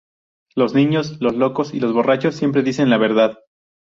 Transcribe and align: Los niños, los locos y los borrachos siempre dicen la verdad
Los 0.55 0.73
niños, 0.73 1.21
los 1.21 1.35
locos 1.35 1.75
y 1.75 1.79
los 1.79 1.93
borrachos 1.93 2.33
siempre 2.35 2.63
dicen 2.63 2.89
la 2.89 2.97
verdad 2.97 3.37